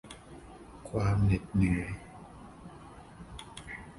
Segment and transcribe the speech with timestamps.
[0.89, 1.89] ความเหน็ดเหนื่อย